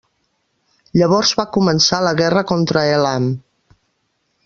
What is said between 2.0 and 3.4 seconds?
la guerra contra Elam.